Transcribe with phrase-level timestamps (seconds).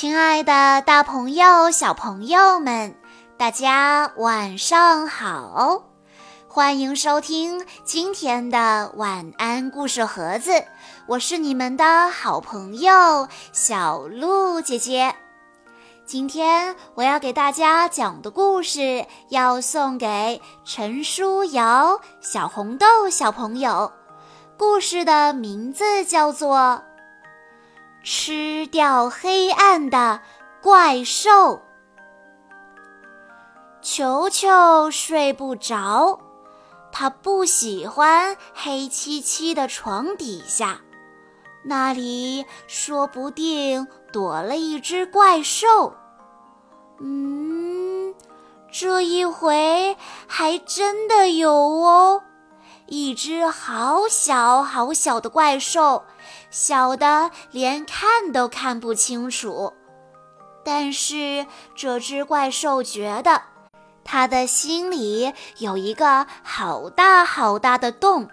[0.00, 2.94] 亲爱的，大朋友、小朋友们，
[3.36, 5.82] 大家晚上好！
[6.46, 10.52] 欢迎收听今天的晚安故事盒子，
[11.08, 15.12] 我是你们的好朋友小鹿姐姐。
[16.06, 23.90] 今天我要给大家讲的故事，要送给陈书瑶、小红豆小朋友。
[24.56, 26.84] 故事的名字叫做。
[28.10, 30.22] 吃掉黑暗的
[30.62, 31.60] 怪兽，
[33.82, 36.18] 球球睡不着，
[36.90, 40.80] 他不喜欢黑漆漆的床底下，
[41.62, 45.94] 那里说不定躲了一只怪兽。
[47.00, 48.14] 嗯，
[48.72, 49.94] 这一回
[50.26, 52.22] 还真的有哦。
[52.88, 56.04] 一只好小好小的怪兽，
[56.50, 59.74] 小的连看都看不清楚。
[60.64, 63.42] 但是这只怪兽觉得，
[64.04, 68.28] 它的心里有一个好大好大的洞，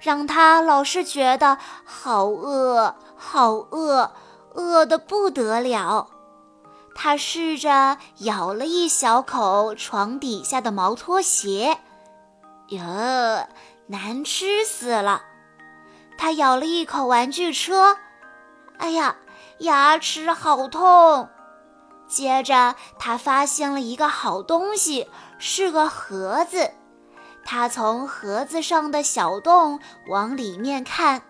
[0.00, 4.12] 让它老是觉得好饿，好饿，
[4.54, 6.08] 饿得不得了。
[6.94, 11.78] 它试着咬了一小口床底下的毛拖鞋，
[12.68, 12.80] 哟。
[13.88, 15.22] 难吃死了！
[16.18, 17.98] 他咬了一口玩具车，
[18.78, 19.16] 哎呀，
[19.58, 21.28] 牙齿好痛。
[22.08, 26.72] 接着，他发现了一个好东西，是个盒子。
[27.44, 29.78] 他从盒子上的小洞
[30.08, 31.22] 往里面看，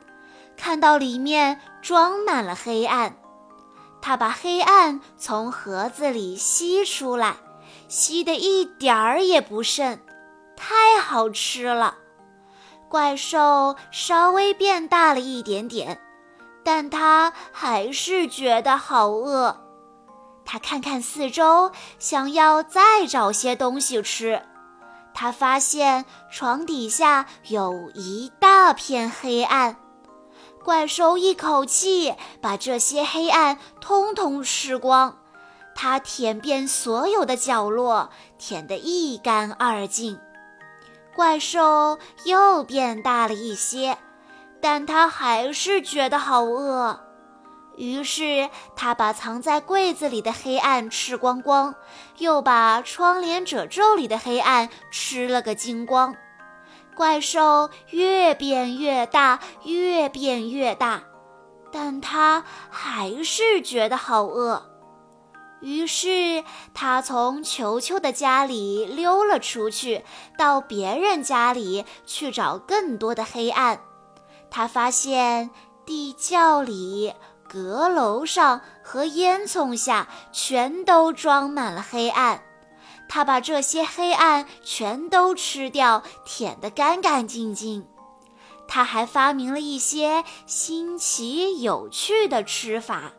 [0.57, 3.17] 看到里面装满了黑暗。
[4.01, 7.37] 他把黑暗从盒子里吸出来，
[7.89, 9.99] 吸得一点儿也不剩，
[10.57, 11.97] 太好吃了。
[12.89, 16.01] 怪兽稍微变大了一点点，
[16.65, 19.63] 但他还是觉得好饿。
[20.45, 24.43] 他看看四周，想要再找些东西吃。
[25.13, 29.77] 他发现床底下有一大片黑暗。
[30.63, 35.17] 怪兽一口气把这些黑暗通通吃光，
[35.75, 40.19] 它舔遍所有的角落，舔得一干二净。
[41.17, 43.97] 怪兽又变大了一些，
[44.61, 47.01] 但它还是觉得好饿。
[47.79, 51.75] 于是他把藏在柜子里的黑暗吃光光，
[52.19, 56.15] 又把窗帘褶皱里的黑暗吃了个精光。
[56.95, 61.03] 怪兽越变越大，越变越大，
[61.73, 64.76] 但他还是觉得好饿。
[65.61, 66.45] 于是，
[66.75, 70.05] 他从球球的家里溜了出去，
[70.37, 73.81] 到别人家里去找更多的黑暗。
[74.51, 75.51] 他发现
[75.85, 77.15] 地窖里、
[77.49, 82.43] 阁楼上和烟囱下全都装满了黑暗。
[83.09, 87.87] 他把这些黑暗全都吃掉，舔得干干净净。
[88.69, 93.13] 他还发明了一些新奇有趣的吃法。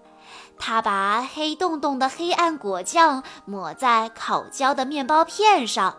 [0.60, 5.98] 他把黑洞洞的黑暗果酱抹在烤焦的面包片上，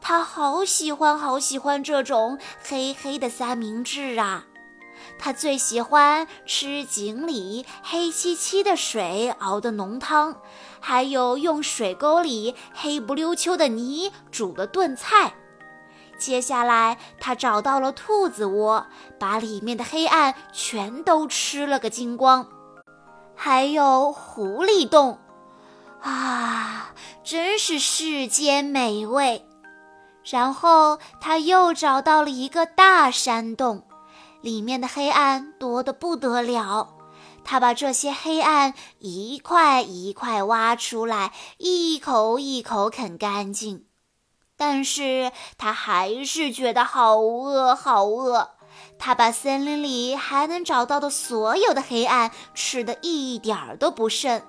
[0.00, 4.44] 他好喜欢好喜欢这种黑黑的三明治啊！
[5.18, 10.36] 他最喜欢吃井里黑漆漆的水熬的浓汤，
[10.80, 15.34] 还有用水沟里黑不溜秋的泥煮的炖菜。
[16.18, 18.86] 接下来，他找到了兔子窝，
[19.18, 22.46] 把里面的黑暗全都吃了个精光。
[23.34, 25.18] 还有狐狸洞，
[26.00, 26.92] 啊，
[27.24, 29.46] 真是世间美味。
[30.24, 33.86] 然后他又找到了一个大山洞，
[34.40, 36.94] 里面的黑暗多得不得了。
[37.44, 43.86] 他把这些黑暗一块一块挖出来，一口一口啃干净。
[44.56, 48.50] 但是他还是觉得好饿，好饿。
[48.98, 54.40] 他把森林里还能找到的所有的黑暗吃得一点儿都不剩。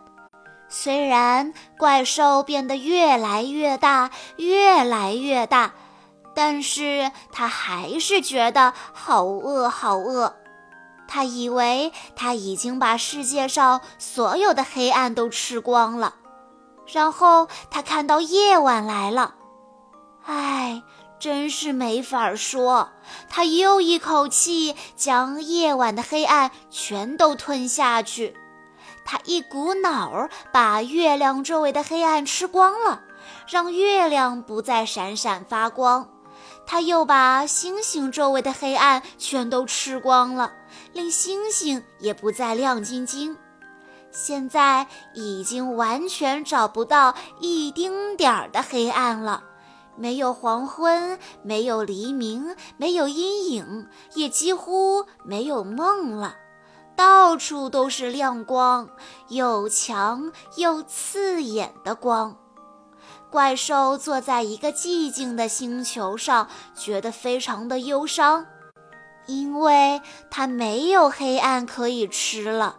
[0.70, 5.74] 虽然怪兽变得越来越大，越来越大，
[6.34, 10.36] 但是他还是觉得好饿，好饿。
[11.08, 16.16] 他以为他已经把世界上所有的黑暗都吃光了。
[16.92, 19.36] 然后他看到夜晚来了，
[20.26, 20.82] 唉。
[21.24, 22.90] 真是没法说，
[23.30, 28.36] 他又一口气将夜晚的黑暗全都吞下去。
[29.06, 33.04] 他一股脑儿把月亮周围的黑暗吃光了，
[33.48, 36.10] 让月亮不再闪闪发光。
[36.68, 40.52] 他又把星星周围的黑暗全都吃光了，
[40.92, 43.38] 令星星也不再亮晶晶。
[44.12, 49.42] 现在已经完全找不到一丁点儿的黑暗了，
[49.96, 56.36] 没有黄昏，没有黎明，没有阴影，也几乎没有梦了。
[56.96, 58.90] 到处都是亮光，
[59.30, 62.38] 又强又刺眼的光。
[63.32, 68.46] 怪兽坐在一个寂静的星球上，觉得非常的忧伤，
[69.26, 72.78] 因为它没有黑暗可以吃了。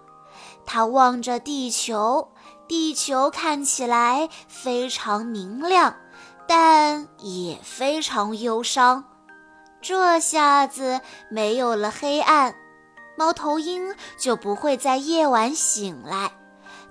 [0.65, 2.33] 他望着地球，
[2.69, 5.97] 地球看起来非常明亮，
[6.47, 9.05] 但也非常忧伤。
[9.81, 11.01] 这下子
[11.31, 12.55] 没有了黑暗，
[13.17, 16.33] 猫头鹰就不会在夜晚醒来。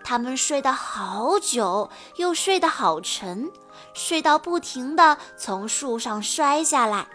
[0.03, 3.49] 它们睡得好久，又睡得好沉，
[3.93, 7.07] 睡到不停地从树上摔下来。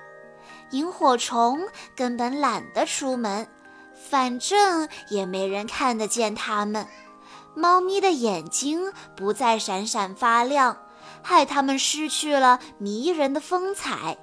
[0.70, 1.60] 萤火虫
[1.96, 3.46] 根本懒得出门。
[4.10, 6.86] 反正也没人看得见它们。
[7.54, 10.78] 猫咪的眼睛不再闪闪发亮，
[11.22, 14.16] 害它们失去了迷人的风采。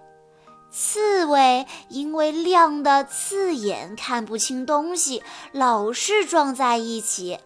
[0.71, 7.39] 刺猬因为亮得刺眼，看不清东西，老是撞在一起。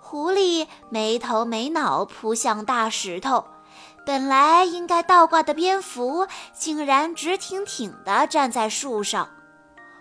[0.00, 3.44] 狐狸没头没脑扑向大石头，
[4.04, 9.28] 本来应该倒挂的蝙蝠竟然直挺挺地站在树上。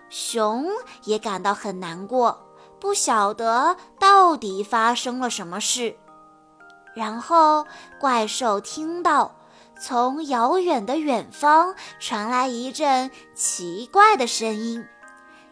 [0.09, 0.65] 熊
[1.03, 2.47] 也感到很难过，
[2.79, 5.97] 不晓得到底发生了什么事。
[6.97, 7.67] 然后
[7.99, 9.35] 怪兽听到
[9.79, 14.83] 从遥远的远方传来一阵奇怪的声音，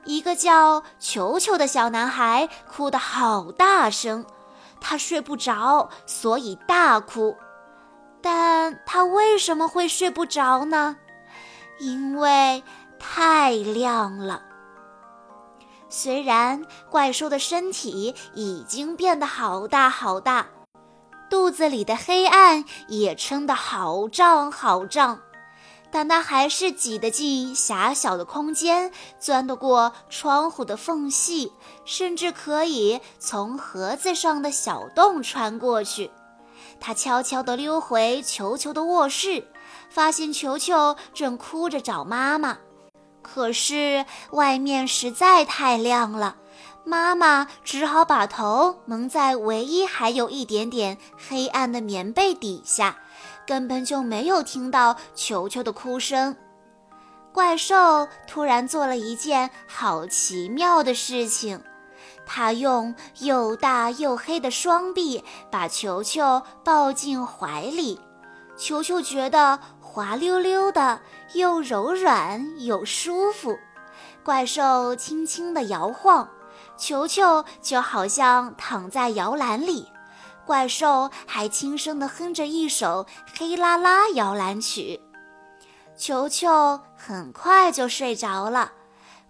[0.06, 4.26] 一个叫球球的小男孩哭得好大声，
[4.82, 7.38] 他睡不着，所以大哭。
[8.22, 10.98] 但他为什么会睡不着呢？
[11.80, 12.64] 因为。
[12.98, 14.42] 太亮了。
[15.90, 20.48] 虽然怪兽的身体已经变得好大好大，
[21.30, 25.20] 肚子里的黑暗也撑得好胀好胀，
[25.92, 31.52] 但它还是挤得进狭小的空间，钻得过窗户的缝隙，
[31.84, 36.12] 甚至可以从盒子上的小洞穿过去。
[36.80, 39.48] 它悄悄地溜回球球的卧室，
[39.90, 42.58] 发现球球正哭着找妈妈。
[43.22, 46.36] 可是外面实在太亮了，
[46.86, 50.98] 妈妈只好把头蒙在唯一还有一点点
[51.28, 52.96] 黑暗的棉被底下，
[53.46, 56.38] 根本就没有听到球球的哭声。
[57.34, 61.62] 怪兽突然做了一件好奇妙的事情，
[62.26, 68.00] 它用又大又黑的双臂把球球抱进怀里，
[68.56, 69.60] 球球觉得。
[69.96, 71.00] 滑溜溜的，
[71.36, 73.58] 又柔软又舒服。
[74.26, 76.28] 怪兽轻轻地摇晃，
[76.78, 79.88] 球球就好像躺在摇篮里。
[80.46, 83.06] 怪兽还轻声地哼着一首
[83.38, 85.02] 黑啦啦摇篮曲。
[85.98, 88.74] 球球很快就睡着了，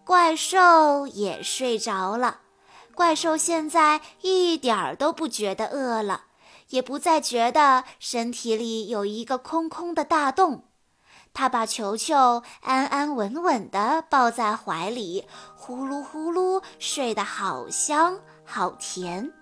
[0.04, 2.40] 怪兽也睡着了。
[2.94, 6.24] 怪兽现在一点儿都不觉得饿了。
[6.70, 10.64] 也不再觉得身体里有一个空空的大洞，
[11.32, 16.34] 他把球球安安稳稳地抱在怀里，呼噜呼
[16.86, 19.34] 睡得好香好甜。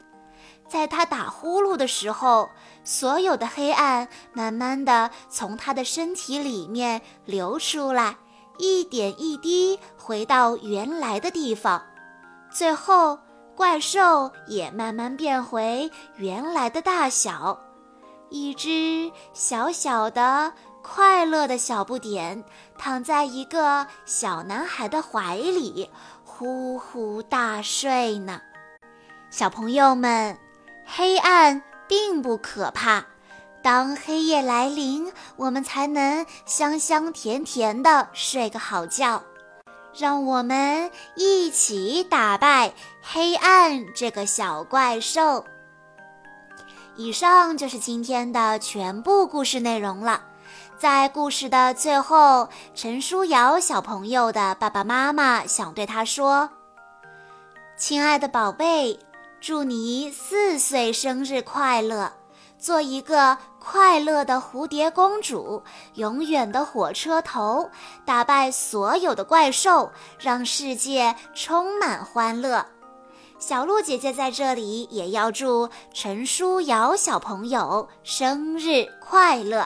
[0.67, 2.49] 在他打呼噜的时候，
[2.83, 8.15] 所有的黑暗慢慢地从他的身体里面流出来，
[8.57, 11.83] 一点一滴回到原来的地方，
[12.49, 13.19] 最后。
[13.55, 17.59] 怪兽也慢慢变回原来的大小，
[18.31, 22.43] 一只小小的、快乐的小不点
[22.79, 25.87] 躺在一个小男孩的怀里，
[26.43, 28.41] 呼呼大睡呢。
[29.29, 30.37] 小朋友们，
[30.85, 33.05] 黑暗并不可怕，
[33.61, 39.23] 当黑夜来临，我们才能香香甜甜的睡个好觉。
[39.97, 45.45] 让我们一起打败黑暗这个小怪兽。
[46.97, 50.25] 以上就是今天的全部故事内容了。
[50.83, 56.49] 在故事的最后，陈书瑶小朋友的爸爸妈妈想对他说
[57.79, 58.99] ：“亲爱的宝贝，
[59.39, 62.11] 祝你四岁生日快乐！”
[62.59, 65.63] 做一个快乐的蝴蝶公主，
[65.93, 67.69] 永远的火车头，
[68.03, 72.65] 打败所有的怪兽，让世界充满欢乐。
[73.39, 79.65] 小鹿姐姐在这里也要祝陈书瑶小朋友生日快乐。